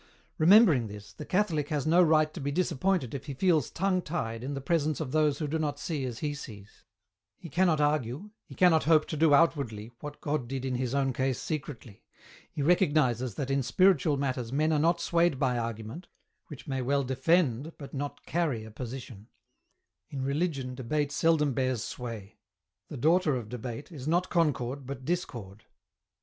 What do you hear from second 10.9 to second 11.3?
own